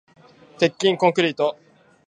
[0.57, 1.55] 鉄筋コンクリート